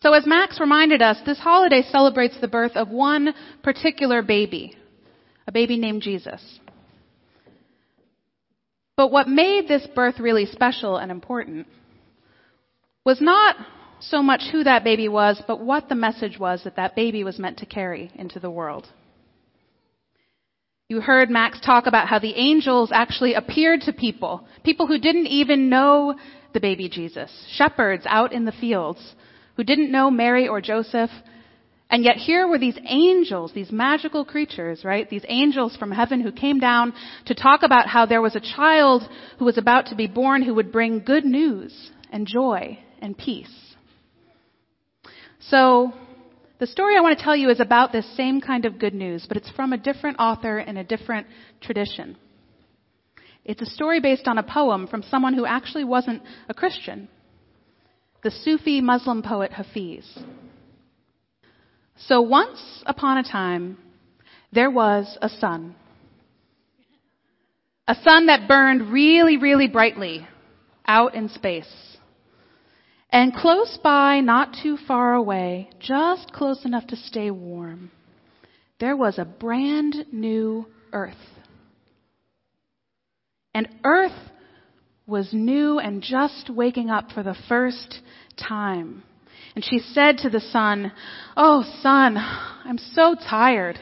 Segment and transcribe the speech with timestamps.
[0.00, 4.76] So as Max reminded us, this holiday celebrates the birth of one particular baby,
[5.46, 6.60] a baby named Jesus.
[8.96, 11.66] But what made this birth really special and important
[13.04, 13.56] was not
[14.00, 17.38] so much who that baby was, but what the message was that that baby was
[17.38, 18.86] meant to carry into the world.
[20.88, 25.26] You heard Max talk about how the angels actually appeared to people, people who didn't
[25.26, 26.14] even know
[26.54, 29.14] the baby Jesus, shepherds out in the fields
[29.58, 31.10] who didn't know Mary or Joseph.
[31.90, 35.10] And yet here were these angels, these magical creatures, right?
[35.10, 36.94] These angels from heaven who came down
[37.26, 39.02] to talk about how there was a child
[39.38, 43.52] who was about to be born who would bring good news and joy and peace.
[45.40, 45.92] So,
[46.60, 49.24] the story I want to tell you is about this same kind of good news,
[49.26, 51.26] but it's from a different author in a different
[51.60, 52.16] tradition.
[53.44, 57.08] It's a story based on a poem from someone who actually wasn't a Christian
[58.22, 60.06] the Sufi Muslim poet Hafiz.
[61.96, 63.78] So once upon a time,
[64.52, 65.74] there was a sun.
[67.86, 70.26] A sun that burned really, really brightly
[70.86, 71.96] out in space.
[73.10, 77.90] And close by, not too far away, just close enough to stay warm,
[78.80, 81.14] there was a brand new earth.
[83.54, 84.12] And earth
[85.08, 88.00] was new and just waking up for the first
[88.36, 89.02] time.
[89.56, 90.92] And she said to the sun,
[91.36, 93.78] Oh, sun, I'm so tired.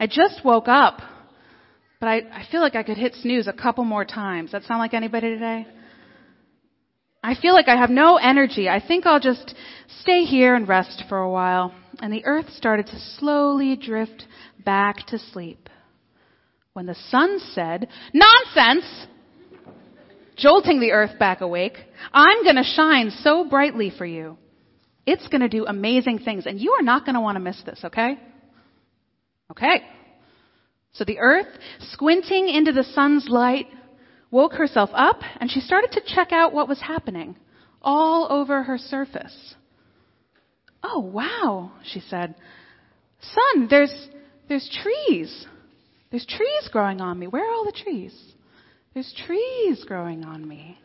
[0.00, 1.02] I just woke up,
[2.00, 4.52] but I, I feel like I could hit snooze a couple more times.
[4.52, 5.66] That sound like anybody today?
[7.22, 8.66] I feel like I have no energy.
[8.66, 9.54] I think I'll just
[10.00, 11.74] stay here and rest for a while.
[12.00, 14.24] And the earth started to slowly drift
[14.64, 15.68] back to sleep.
[16.72, 19.06] When the sun said, Nonsense!
[20.40, 21.76] Jolting the earth back awake.
[22.12, 24.36] I'm going to shine so brightly for you.
[25.06, 27.60] It's going to do amazing things, and you are not going to want to miss
[27.64, 28.18] this, okay?
[29.50, 29.82] Okay.
[30.92, 31.46] So the earth,
[31.92, 33.66] squinting into the sun's light,
[34.30, 37.36] woke herself up, and she started to check out what was happening
[37.82, 39.54] all over her surface.
[40.82, 42.34] Oh, wow, she said.
[43.20, 44.08] Sun, there's,
[44.48, 45.46] there's trees.
[46.10, 47.26] There's trees growing on me.
[47.26, 48.14] Where are all the trees?
[48.94, 50.78] There's trees growing on me.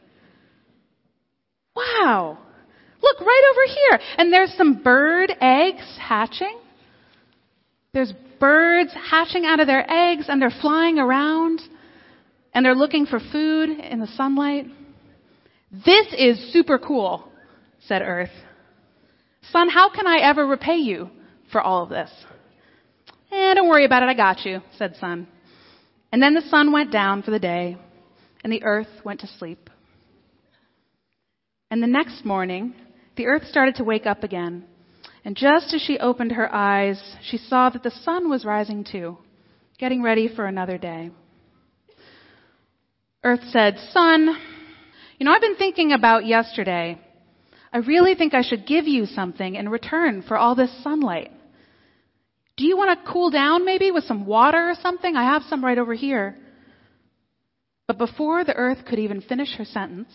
[1.75, 2.37] Wow.
[3.01, 4.07] Look right over here.
[4.17, 6.57] And there's some bird eggs hatching.
[7.93, 11.61] There's birds hatching out of their eggs and they're flying around
[12.53, 14.67] and they're looking for food in the sunlight.
[15.71, 17.27] This is super cool,
[17.87, 18.31] said Earth.
[19.51, 21.09] Sun, how can I ever repay you
[21.51, 22.11] for all of this?
[23.31, 25.27] Eh, don't worry about it, I got you, said Sun.
[26.11, 27.77] And then the sun went down for the day
[28.45, 29.71] and the earth went to sleep.
[31.71, 32.75] And the next morning,
[33.17, 34.65] the earth started to wake up again.
[35.25, 39.17] And just as she opened her eyes, she saw that the sun was rising too,
[39.79, 41.09] getting ready for another day.
[43.23, 44.37] Earth said, Sun,
[45.17, 47.01] you know, I've been thinking about yesterday.
[47.73, 51.31] I really think I should give you something in return for all this sunlight.
[52.57, 55.15] Do you want to cool down maybe with some water or something?
[55.15, 56.37] I have some right over here.
[57.87, 60.09] But before the earth could even finish her sentence,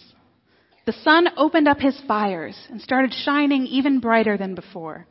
[0.86, 5.06] the sun opened up his fires and started shining even brighter than before.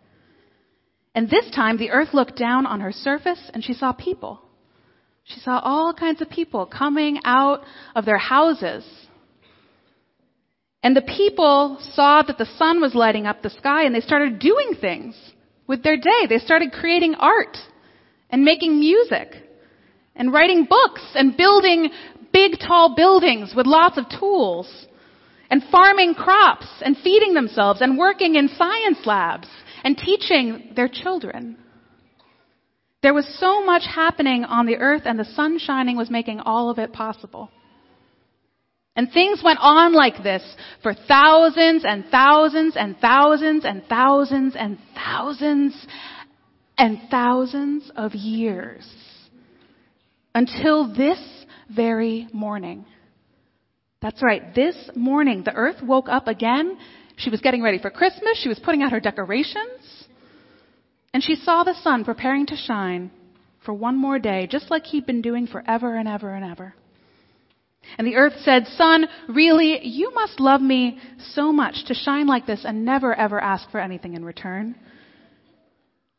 [1.15, 4.41] And this time the earth looked down on her surface and she saw people.
[5.23, 7.61] She saw all kinds of people coming out
[7.95, 8.83] of their houses.
[10.81, 14.39] And the people saw that the sun was lighting up the sky and they started
[14.39, 15.15] doing things
[15.67, 16.25] with their day.
[16.27, 17.57] They started creating art
[18.29, 19.35] and making music
[20.15, 21.89] and writing books and building
[22.39, 24.87] big tall buildings with lots of tools
[25.49, 29.47] and farming crops and feeding themselves and working in science labs
[29.83, 31.57] and teaching their children.
[33.01, 36.69] There was so much happening on the earth and the sun shining was making all
[36.69, 37.49] of it possible.
[38.95, 40.43] And things went on like this
[40.81, 45.87] for thousands and thousands and thousands and thousands and thousands
[46.77, 48.89] and thousands of years.
[50.35, 51.38] Until this
[51.73, 52.85] very morning.
[54.01, 54.53] That's right.
[54.55, 56.77] This morning, the earth woke up again.
[57.17, 58.39] She was getting ready for Christmas.
[58.41, 60.07] She was putting out her decorations.
[61.13, 63.11] And she saw the sun preparing to shine
[63.65, 66.73] for one more day, just like he'd been doing forever and ever and ever.
[67.97, 70.99] And the earth said, Sun, really, you must love me
[71.33, 74.75] so much to shine like this and never ever ask for anything in return.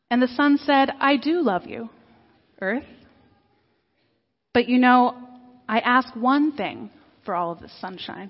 [0.09, 1.89] And the sun said, I do love you,
[2.61, 2.83] earth.
[4.53, 5.15] But you know,
[5.71, 6.89] I ask one thing
[7.23, 8.29] for all of this sunshine.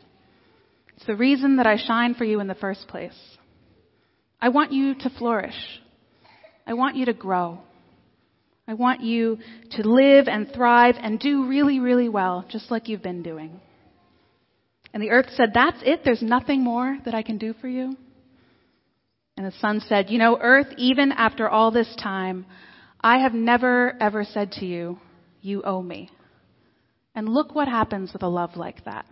[0.95, 3.17] It's the reason that I shine for you in the first place.
[4.39, 5.55] I want you to flourish.
[6.67, 7.57] I want you to grow.
[8.67, 9.39] I want you
[9.71, 13.59] to live and thrive and do really, really well, just like you've been doing.
[14.93, 16.01] And the earth said, That's it?
[16.05, 17.97] There's nothing more that I can do for you?
[19.35, 22.45] And the sun said, You know, earth, even after all this time,
[23.01, 24.99] I have never ever said to you,
[25.41, 26.11] You owe me.
[27.13, 29.05] And look what happens with a love like that.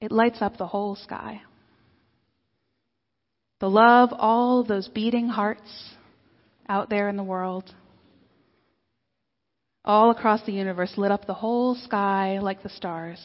[0.00, 1.42] It lights up the whole sky.
[3.60, 5.94] The love, all those beating hearts
[6.68, 7.72] out there in the world,
[9.84, 13.20] all across the universe, lit up the whole sky like the stars.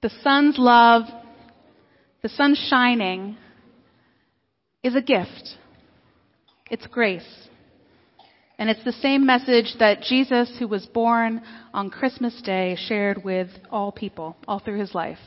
[0.00, 1.04] The sun's love,
[2.22, 3.36] the sun shining,
[4.82, 5.56] is a gift.
[6.70, 7.48] It's grace.
[8.62, 11.42] And it's the same message that Jesus, who was born
[11.74, 15.18] on Christmas Day, shared with all people, all through his life.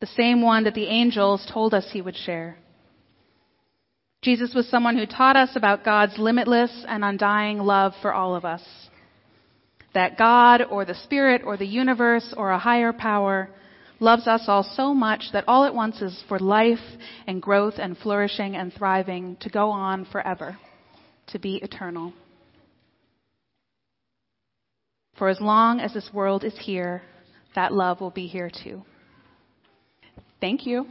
[0.00, 2.56] The same one that the angels told us he would share.
[4.22, 8.44] Jesus was someone who taught us about God's limitless and undying love for all of
[8.44, 8.64] us.
[9.94, 13.50] That God or the Spirit or the universe or a higher power
[14.00, 16.82] loves us all so much that all it wants is for life
[17.28, 20.58] and growth and flourishing and thriving to go on forever,
[21.28, 22.12] to be eternal.
[25.16, 27.02] For as long as this world is here,
[27.54, 28.82] that love will be here too.
[30.40, 30.86] Thank you.